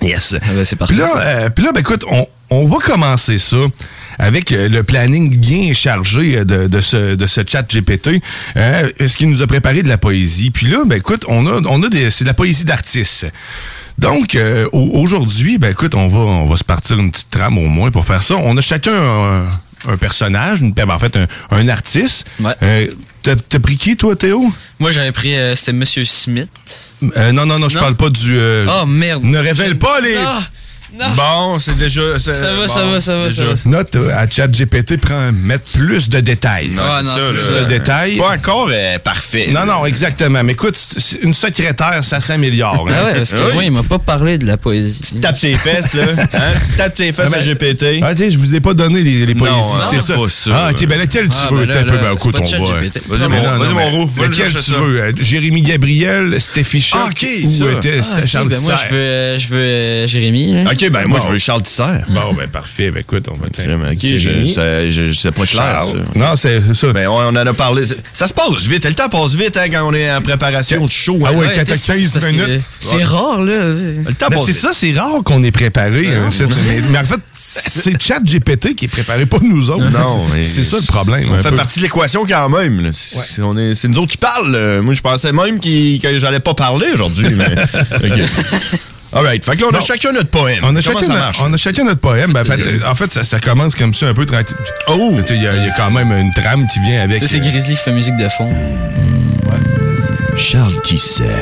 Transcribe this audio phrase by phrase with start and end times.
[0.00, 0.36] Yes.
[0.40, 0.94] Ah ben, c'est parfait.
[0.94, 3.56] Puis là, euh, puis là, ben, écoute, on, on va commencer ça
[4.18, 8.22] avec euh, le planning bien chargé euh, de, de ce, de ce chat GPT,
[8.56, 10.50] euh, ce qui nous a préparé de la poésie?
[10.50, 13.26] Puis là, ben, écoute, on a, on a des, c'est de la poésie d'artistes.
[13.98, 17.58] Donc, euh, au- aujourd'hui, ben, écoute, on va, on va se partir une petite trame
[17.58, 18.36] au moins pour faire ça.
[18.36, 19.50] On a chacun un,
[19.88, 22.30] un personnage, une, en fait, un, un artiste.
[22.40, 22.54] Ouais.
[23.36, 24.44] T'as pris qui, toi, Théo?
[24.78, 25.34] Moi, j'avais pris.
[25.36, 26.48] euh, C'était Monsieur Smith.
[27.16, 28.36] Euh, non, non, non, je parle pas du...
[28.36, 29.22] euh, Oh merde.
[29.24, 30.16] Ne révèle pas les...
[30.16, 30.40] Ah,
[30.98, 31.04] non.
[31.16, 32.18] Bon, c'est déjà.
[32.18, 33.54] Ça va, bon, ça va, ça va, ça va.
[33.66, 36.70] Note euh, à ChatGPT, prend mettre plus de détails.
[36.78, 37.60] Ah, non, c'est Plus ça.
[37.62, 38.12] de détails.
[38.12, 39.48] C'est pas encore euh, parfait.
[39.50, 40.42] Non, non, exactement.
[40.42, 40.76] Mais écoute,
[41.22, 42.88] une secrétaire, ça s'améliore.
[42.88, 42.94] hein.
[42.98, 43.52] Ah ouais, parce que Oui.
[43.54, 45.00] moi, il m'a pas parlé de la poésie.
[45.00, 46.04] Tu tapes ses fesses, là.
[46.32, 46.38] Hein?
[46.70, 48.00] Tu tapes tes fesses Ah, à ben, GPT.
[48.02, 50.14] Ah, tu sais, je vous ai pas donné les, les poésies, Non, c'est non, ça.
[50.14, 50.50] pas ça.
[50.54, 51.66] Ah, ok, ben lequel tu Ah, veux?
[51.66, 52.44] ben un peu, ben écoute, on.
[52.44, 54.10] Vas-y, mon- non, vas-y, non, mon mais roux.
[54.22, 54.74] Lequel tu ça.
[54.76, 55.00] veux?
[55.00, 57.64] Euh, Jérémy Gabriel, Stéphie Choc Ah, ok, ou ça.
[57.80, 60.64] t'es- Ah, c'était ok, Charles ben moi, je veux, je veux Jérémy.
[60.84, 61.26] OK, ben moi, Bon.
[61.26, 61.82] je veux Charles Tisser.
[62.08, 62.90] Bon, ben parfait.
[62.90, 65.88] Ben écoute, on va OK, je, c'est pas clair, Charles.
[66.14, 66.18] ça.
[66.18, 66.92] Non, c'est ça.
[66.92, 67.82] Ben, on, on en a parlé.
[68.12, 68.84] Ça se passe vite.
[68.84, 71.18] Le temps passe vite hein, quand on est en préparation de show.
[71.24, 71.32] Ah hein.
[71.32, 72.62] ouais, Ouais, quand t'as t'sais, 15 parce que minutes.
[72.80, 73.54] C'est rare, là.
[73.72, 76.08] Le temps Ben, passe c'est ça, c'est rare qu'on est préparé.
[76.14, 79.84] hein, mais, mais en fait, c'est Chat GPT qui est préparé, pas nous autres.
[79.90, 81.28] Non, mais- c'est ça le problème.
[81.32, 81.56] On fait peu.
[81.56, 82.80] partie de l'équation quand même.
[82.82, 82.90] là.
[82.92, 84.50] C'est on est- c'est nous autres qui parlent.
[84.52, 84.82] là.
[84.82, 87.28] Moi, je pensais même qu'il- que j'allais pas parler aujourd'hui.
[87.34, 87.46] mais...
[89.12, 89.42] All right.
[89.44, 89.84] Fait que là, on a Bon.
[89.84, 90.58] chacun notre poème.
[90.62, 91.38] On a, chacun ça notre, marche?
[91.42, 92.30] on a chacun notre poème.
[92.32, 94.56] Ben, en fait, euh, en fait, ça, ça commence comme ça un peu tranquille.
[94.88, 95.14] Oh!
[95.30, 97.18] Il y, y a quand même une trame qui vient avec.
[97.20, 98.50] Ça, c'est euh, Grizzly qui fait musique de fond.
[100.36, 101.24] Charles Tisser.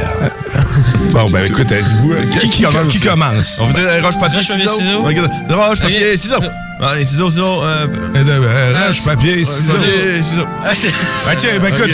[1.12, 1.66] Bon, ben écoute,
[2.02, 2.88] vous, euh, qui, qui commence?
[2.92, 3.58] Qui commence?
[3.60, 5.00] On fait un roche papier ciseaux.
[5.48, 6.36] Roche papier ciseaux.
[6.80, 7.62] Allez, ciseaux, ciseaux.
[7.62, 10.44] euh, Euh, euh, Roche, papier, ciseaux.
[10.64, 10.88] Ah, c'est.
[10.88, 11.90] Ok, ben écoute, Ok,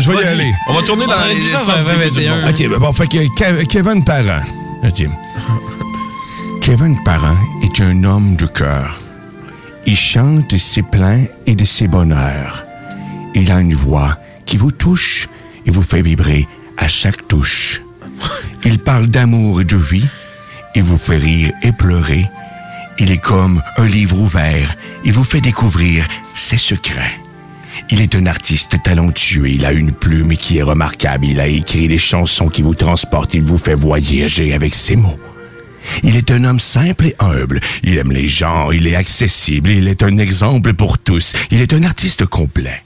[0.00, 0.52] je vais, y aller.
[0.68, 2.36] On va tourner dans les dû faire sens 20, du 21.
[2.36, 2.50] monde.
[2.50, 4.42] OK, ben bon, fait que Ke- Kevin Parent.
[6.60, 9.00] Kevin Parent est un homme de cœur.
[9.86, 12.64] Il chante de ses plaints et de ses bonheurs.
[13.34, 15.28] Il a une voix qui vous touche
[15.64, 16.46] et vous fait vibrer
[16.76, 17.80] à chaque touche.
[18.64, 20.06] Il parle d'amour et de vie
[20.74, 22.26] et vous fait rire et pleurer.
[22.98, 24.76] Il est comme un livre ouvert.
[25.06, 27.23] Il vous fait découvrir ses secrets.
[27.90, 31.88] Il est un artiste talentueux, il a une plume qui est remarquable, il a écrit
[31.88, 35.18] des chansons qui vous transportent, il vous fait voyager avec ses mots.
[36.02, 39.88] Il est un homme simple et humble, il aime les gens, il est accessible, il
[39.88, 42.82] est un exemple pour tous, il est un artiste complet.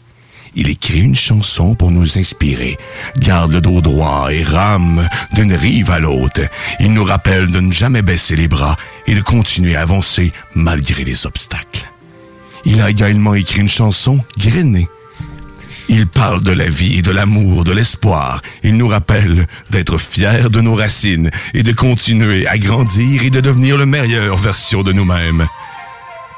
[0.55, 2.77] Il écrit une chanson pour nous inspirer,
[3.19, 6.41] garde le dos droit et rame d'une rive à l'autre.
[6.81, 8.77] Il nous rappelle de ne jamais baisser les bras
[9.07, 11.89] et de continuer à avancer malgré les obstacles.
[12.65, 14.89] Il a également écrit une chanson, Grainée.
[15.89, 18.43] Il parle de la vie, de l'amour, de l'espoir.
[18.63, 23.41] Il nous rappelle d'être fiers de nos racines et de continuer à grandir et de
[23.41, 25.47] devenir la meilleure version de nous-mêmes.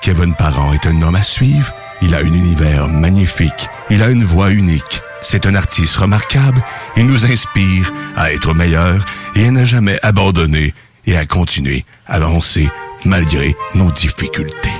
[0.02, 1.72] Kevin Parent est un homme à suivre.
[2.00, 3.68] Il a un univers magnifique.
[3.90, 5.02] Il a une voix unique.
[5.20, 6.62] C'est un artiste remarquable.
[6.96, 9.04] Il nous inspire à être meilleurs
[9.34, 10.72] et à ne jamais abandonner
[11.06, 12.68] et à continuer à avancer
[13.04, 14.70] malgré nos difficultés.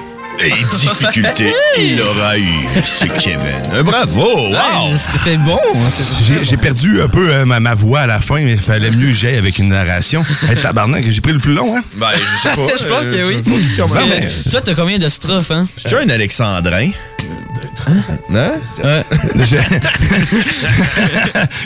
[0.44, 2.44] Et difficulté, il aura eu.
[2.84, 3.40] C'est Kevin.
[3.74, 4.22] Euh, Bravo!
[4.48, 4.50] Wow!
[4.52, 5.58] Ouais, C'était bon.
[5.74, 8.58] hein, c'était J'ai perdu un peu euh, ma, ma voix à la fin, mais il
[8.58, 10.24] fallait mieux que j'aille avec une narration.
[10.48, 11.82] Hey, tabarnak, j'ai pris le plus long, hein?
[11.96, 12.66] Ben, je sais pas.
[12.78, 13.42] Je pense que oui.
[13.42, 13.50] Que-
[13.84, 15.66] que Toi, t'as combien de strophes, hein?
[15.86, 16.90] Tu un Alexandrin?
[17.88, 18.52] Hein?
[18.82, 19.04] Ouais.
[19.44, 19.56] Je-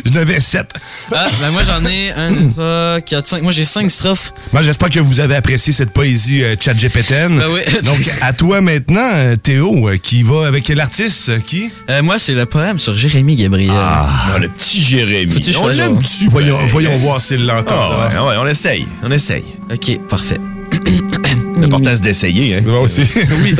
[0.05, 0.71] J'en avais sept.
[1.13, 3.43] Ah, ben moi, j'en ai 1, 2, 3, 4, 5.
[3.43, 4.33] Moi, j'ai 5 strophes.
[4.53, 7.37] Moi, j'espère que vous avez apprécié cette poésie euh, GPTN.
[7.39, 7.61] Ben oui.
[7.85, 11.71] Donc, à toi maintenant, euh, Théo, euh, qui va avec l'artiste, euh, qui?
[11.91, 13.73] Euh, moi, c'est le poème sur Jérémy Gabriel.
[13.73, 15.43] Non, le petit Jérémy.
[15.43, 16.29] Je on l'aime dessus.
[16.31, 17.93] Voyons, voyons voir s'il l'entend.
[17.97, 18.87] Ah, ouais, ouais, on essaye.
[19.03, 19.45] On essaye.
[19.71, 20.39] Ok, parfait.
[21.65, 22.57] L'important, c'est d'essayer.
[22.57, 22.63] Hein?
[22.67, 23.03] Moi aussi.
[23.43, 23.55] oui.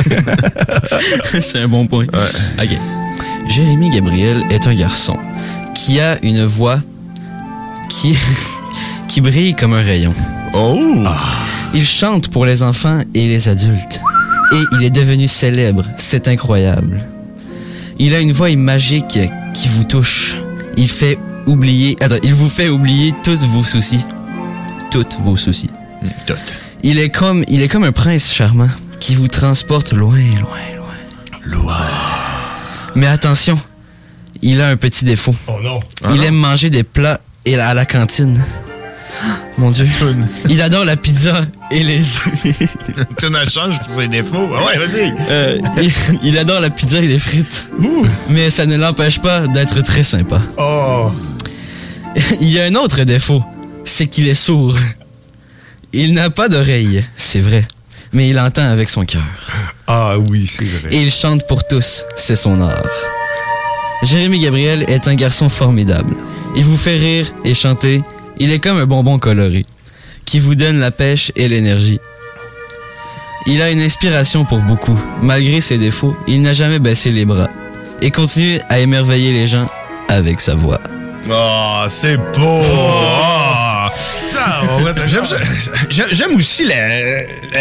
[1.41, 2.05] c'est un bon point.
[2.61, 2.77] Ok.
[3.49, 5.17] Jérémy Gabriel est un garçon
[5.75, 6.79] qui a une voix
[7.89, 8.17] qui,
[9.07, 10.13] qui brille comme un rayon.
[10.53, 11.03] Oh!
[11.73, 14.01] Il chante pour les enfants et les adultes.
[14.53, 15.83] Et il est devenu célèbre.
[15.97, 17.03] C'est incroyable.
[17.99, 19.19] Il a une voix magique
[19.53, 20.37] qui vous touche.
[20.77, 21.97] Il fait oublier.
[22.01, 24.05] Attends, il vous fait oublier tous vos soucis.
[24.91, 25.69] Toutes vos soucis.
[26.25, 26.33] Tout.
[26.87, 31.63] Il est comme, il est comme un prince charmant qui vous transporte loin, loin, loin.
[31.63, 31.77] Loin.
[32.93, 33.59] Mais attention,
[34.43, 35.33] il a un petit défaut.
[35.47, 35.79] Oh non.
[36.13, 38.39] il aime manger des plats et à la cantine.
[39.57, 39.87] Mon Dieu.
[40.47, 42.03] Il adore la pizza et les.
[43.17, 44.47] tu ne changes pour ses défauts.
[44.55, 45.11] Ah ouais, vas-y.
[45.27, 45.91] Euh, il,
[46.23, 47.71] il adore la pizza et les frites.
[48.29, 50.39] Mais ça ne l'empêche pas d'être très sympa.
[50.59, 51.11] Oh.
[52.41, 53.43] Il y a un autre défaut,
[53.85, 54.77] c'est qu'il est sourd.
[55.97, 57.65] Il n'a pas d'oreille, c'est vrai,
[58.11, 59.23] mais il entend avec son cœur.
[59.87, 60.89] Ah oui, c'est vrai.
[60.93, 62.83] Et il chante pour tous, c'est son art.
[64.03, 66.13] Jérémy Gabriel est un garçon formidable.
[66.53, 68.01] Il vous fait rire et chanter.
[68.39, 69.63] Il est comme un bonbon coloré,
[70.25, 72.01] qui vous donne la pêche et l'énergie.
[73.45, 74.99] Il a une inspiration pour beaucoup.
[75.21, 77.49] Malgré ses défauts, il n'a jamais baissé les bras.
[78.01, 79.67] Et continue à émerveiller les gens
[80.09, 80.81] avec sa voix.
[81.31, 82.61] Oh, c'est beau.
[85.07, 85.37] J'aime ça-
[86.11, 86.65] J'aime aussi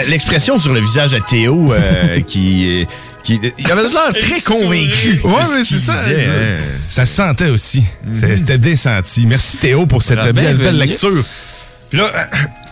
[0.08, 2.86] l'expression sur le visage de Théo euh, qui,
[3.22, 3.40] qui.
[3.58, 5.20] Il avait l'air très convaincu.
[5.24, 5.94] Ouais, mais c'est ça.
[5.94, 6.60] disait, hein.
[6.88, 7.84] Ça se sentait aussi.
[8.12, 9.26] C'est- C'était bien senti.
[9.26, 11.24] Merci Théo pour cette Ah, belle, belle lecture.
[11.90, 12.10] Puis là,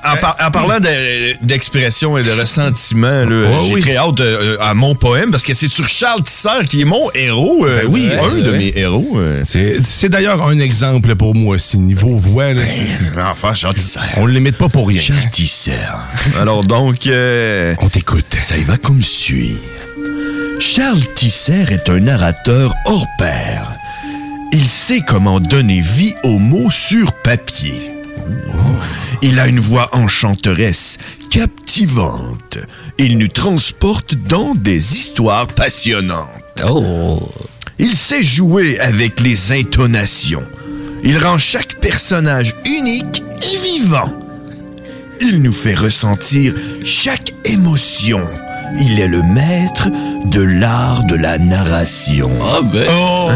[0.05, 3.81] en, par- en parlant de- d'expression et de ressentiment, là, Ouais, j'ai oui.
[3.83, 7.11] très hâte euh, à mon poème parce que c'est sur Charles Tisser qui est mon
[7.15, 7.67] héros.
[7.67, 9.17] euh, Ben oui, un de mes héros.
[9.17, 9.43] euh.
[9.45, 11.79] C'est d'ailleurs un exemple pour moi aussi.
[11.79, 14.01] Niveau voix, là, c'est- Enfin, Charles Tisser.
[14.17, 15.01] on le limite pas pour rien.
[15.01, 15.73] Charles Tisser.
[16.41, 18.37] Alors donc, euh, On t'écoute.
[18.41, 19.57] ça y va comme suit.
[20.59, 23.73] Charles Tisser est un narrateur hors pair.
[24.53, 27.91] Il sait comment donner vie aux mots sur papier.
[29.23, 30.99] Il a une voix enchanteresse,
[31.31, 32.59] captivante.
[32.99, 36.29] Il nous transporte dans des histoires passionnantes.
[36.67, 37.31] Oh!
[37.79, 40.43] Il sait jouer avec les intonations.
[41.05, 44.13] Il rend chaque personnage unique et vivant.
[45.21, 48.21] Il nous fait ressentir chaque émotion.
[48.81, 49.89] Il est le maître
[50.27, 52.31] de l'art de la narration.
[52.43, 52.87] Ah ben!
[52.91, 53.31] Oh!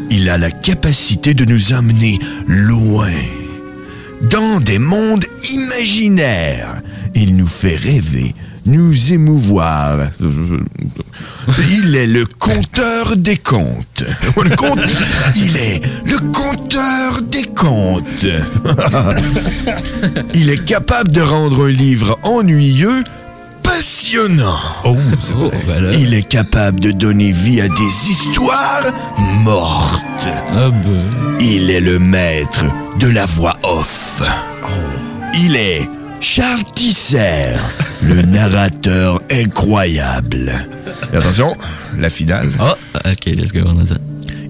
[0.10, 3.08] Il a la capacité de nous amener loin,
[4.22, 6.82] dans des mondes imaginaires.
[7.14, 8.34] Il nous fait rêver,
[8.66, 10.10] nous émouvoir.
[11.70, 14.04] Il est le conteur des contes.
[15.36, 18.26] Il est le conteur des contes.
[20.34, 23.02] Il est capable de rendre un livre ennuyeux
[24.10, 24.58] passionnant.
[24.84, 25.90] Oh, c'est Oh, là.
[25.92, 28.82] Il est capable de donner vie à des histoires
[29.44, 30.28] mortes.
[30.52, 31.04] Ah ben.
[31.40, 32.64] Il est le maître
[32.98, 34.22] de la voix off.
[35.38, 35.88] Il est
[36.20, 37.54] Charles Tisser,
[38.02, 40.52] le narrateur incroyable.
[41.14, 41.56] Attention,
[41.98, 42.50] la finale.
[42.58, 43.60] Ah, ok, let's go.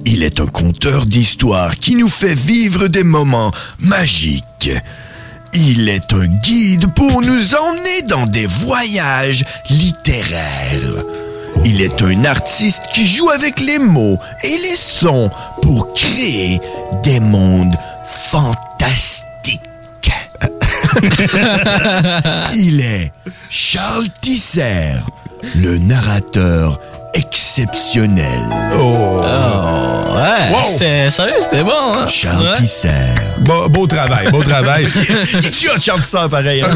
[0.06, 4.70] Il est un conteur d'histoires qui nous fait vivre des moments magiques.
[5.52, 11.05] Il est un guide pour nous emmener dans des voyages littéraires.
[11.64, 15.31] Il est un artiste qui joue avec les mots et les sons
[15.62, 16.61] pour créer
[17.02, 19.26] des mondes fantastiques.
[22.54, 23.12] Il est
[23.49, 24.95] Charles Tisser,
[25.57, 26.80] le narrateur
[27.14, 28.40] exceptionnel.
[28.79, 29.23] Oh.
[29.23, 30.59] Oh, ouais, Wow.
[30.73, 32.07] c'était sérieux, c'était bon, hein?
[32.09, 32.57] Charles Ouais.
[32.62, 32.88] Tisser.
[33.40, 34.87] Beau, beau travail, beau travail.
[35.59, 36.62] tu as Charles Tisser pareil.
[36.62, 36.71] hein?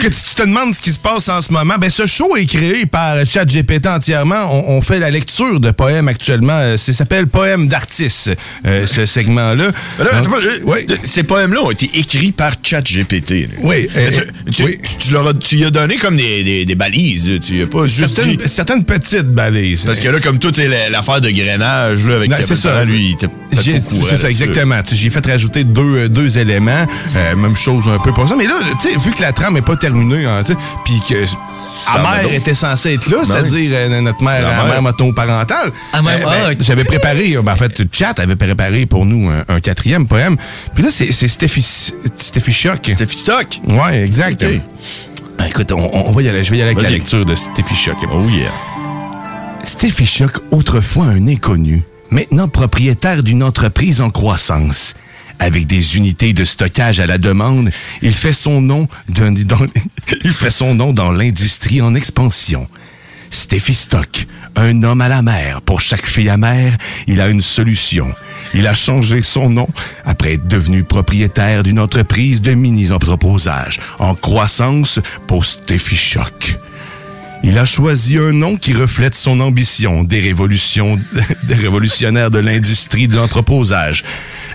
[0.00, 2.36] que tu tu te demandes ce qui se passe en ce moment, ben ce show
[2.36, 4.48] est créé par ChatGPT entièrement.
[4.50, 6.58] On, on fait la lecture de poèmes actuellement.
[6.58, 8.30] Euh, Ça s'appelle Poèmes d'artistes,
[8.66, 9.70] euh, ce segment-là.
[10.00, 10.04] Euh,
[10.64, 10.86] oui.
[11.02, 13.48] Ces poèmes-là ont été écrits par ChatGPT.
[13.62, 14.10] Oui, euh,
[14.46, 14.78] Tu, tu- oui.
[14.98, 17.32] tu leur as, tu lui as donné comme des, des, des balises.
[17.44, 19.84] Tu as pas juste Certaines, dit- certaines petites balises.
[19.84, 20.52] Parce que là, comme tout,
[20.90, 22.84] l'affaire de grainage là, avec Non, ça.
[22.84, 24.26] Lui, il C'est ça, là-dessus.
[24.26, 24.82] exactement.
[24.82, 26.86] Tu sais, J'ai fait rajouter deux, euh, deux éléments.
[27.16, 28.34] Euh, même chose un peu pour ça.
[28.36, 31.00] Mais là, tu sais, vu que la trame n'est pas terminée, hein, tu sais, puis
[31.08, 31.24] que
[31.86, 34.82] T'en la as mère était censée être là, Ben c'est-à-dire euh, notre mère, La mère.
[34.82, 35.70] motoparentale.
[35.92, 36.52] Ah, même, Euh, ben, ah.
[36.60, 40.36] J'avais préparé, euh, ben, en fait, Chat avait préparé pour nous un, un quatrième poème.
[40.74, 41.62] Puis là, c'est Steffi,
[42.18, 42.80] Steffi Choc.
[42.84, 43.60] C'était Fistock.
[43.68, 44.44] Ouais, exact.
[45.38, 46.44] Ben, écoute, on, on va y aller.
[46.44, 47.96] Je vais y aller avec la lecture de Steffi Choc.
[48.12, 48.50] Oh yeah.
[49.64, 54.94] Steffi Choc, autrefois un inconnu, maintenant propriétaire d'une entreprise en croissance.
[55.40, 57.70] Avec des unités de stockage à la demande,
[58.02, 59.58] il fait son nom, d'un- dans,
[60.24, 62.66] il fait son nom dans l'industrie en expansion.
[63.30, 65.62] Steffi Stock, un homme à la mer.
[65.62, 68.12] Pour chaque fille amère, il a une solution.
[68.54, 69.68] Il a changé son nom
[70.04, 76.58] après être devenu propriétaire d'une entreprise de mini-entreposage en croissance pour Steffi Shock.
[77.44, 80.98] Il a choisi un nom qui reflète son ambition des révolutions,
[81.44, 84.02] des révolutionnaires de l'industrie de l'entreposage.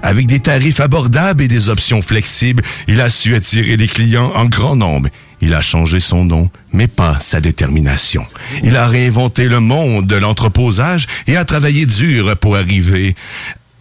[0.01, 4.45] Avec des tarifs abordables et des options flexibles, il a su attirer les clients en
[4.45, 5.09] grand nombre.
[5.45, 8.25] Il a changé son nom, mais pas sa détermination.
[8.63, 13.13] Il a réinventé le monde de l'entreposage et a travaillé dur pour arriver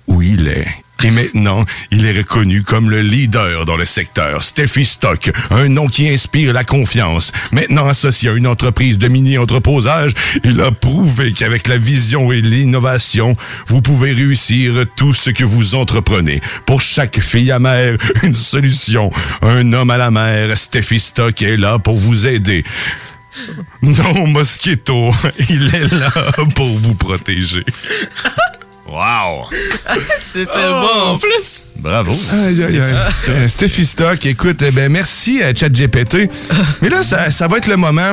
[0.09, 0.66] où il est.
[1.04, 4.44] Et maintenant, il est reconnu comme le leader dans le secteur.
[4.44, 7.32] Steffi Stock, un nom qui inspire la confiance.
[7.50, 10.12] Maintenant associé à une entreprise de mini-entreposage,
[10.44, 15.75] il a prouvé qu'avec la vision et l'innovation, vous pouvez réussir tout ce que vous
[15.75, 16.40] entreprenez.
[16.66, 19.11] Pour chaque fille à mer, une solution.
[19.42, 22.64] Un homme à la mer, Steffi Stock est là pour vous aider.
[23.82, 25.12] Non, Mosquito,
[25.50, 26.11] il est là
[26.54, 27.64] pour vous protéger.
[28.93, 29.49] Wow!
[30.21, 31.65] C'était bon en plus.
[31.77, 32.13] Bravo.
[32.13, 32.95] Aïe, aïe, aïe.
[33.17, 34.27] C'est Steffi Stock.
[34.27, 36.31] Écoute, eh ben, merci à ChatGPT.
[36.83, 38.13] Mais là, ça, ça va être le moment